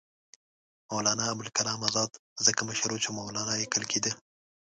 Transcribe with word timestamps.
مولنا 0.91 1.23
ابوالکلام 1.33 1.79
آزاد 1.89 2.11
ځکه 2.45 2.61
مشر 2.69 2.89
وو 2.91 3.03
چې 3.03 3.09
مولنا 3.17 3.53
لیکل 3.61 3.83
کېدی. 3.91 4.11